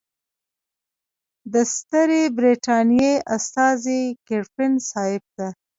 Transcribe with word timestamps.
د 1.53 1.55
ستري 1.75 2.23
برټانیې 2.37 3.13
استازي 3.37 4.01
ګریفین 4.27 4.73
صاحب 4.89 5.23
ته. 5.35 5.47